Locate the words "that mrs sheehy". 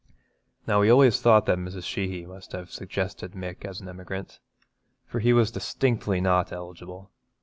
1.45-2.25